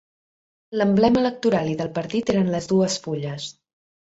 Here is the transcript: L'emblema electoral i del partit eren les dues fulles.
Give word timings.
L'emblema 0.79 1.21
electoral 1.23 1.69
i 1.75 1.75
del 1.83 1.93
partit 1.99 2.33
eren 2.35 2.51
les 2.57 2.71
dues 2.73 2.97
fulles. 3.05 3.47